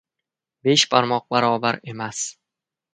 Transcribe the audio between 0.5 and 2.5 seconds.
•Besh barmoq barobar emas.